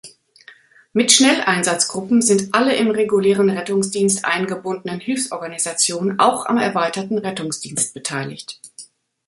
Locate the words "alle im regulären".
2.55-3.51